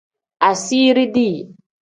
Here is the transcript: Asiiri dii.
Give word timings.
Asiiri 0.49 1.05
dii. 1.15 1.35